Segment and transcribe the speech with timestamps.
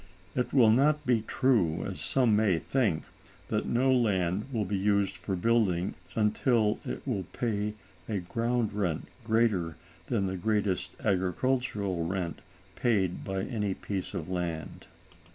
[0.33, 3.03] It will not be true, as some may think,
[3.49, 7.75] that no land will be used for building until it will pay
[8.09, 9.77] a ground rent greater
[10.07, 12.41] than the greatest agricultural rent
[12.75, 14.87] paid by any piece of land.